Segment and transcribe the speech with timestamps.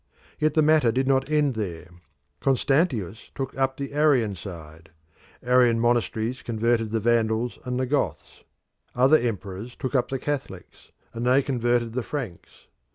[0.39, 1.87] Yet the matter did not end there.
[2.39, 4.89] Constantius took up the Arian side.
[5.43, 8.43] Arian missionaries converted the Vandals and the Goths.
[8.95, 12.65] Other emperors took up the Catholics, and they converted the Franks.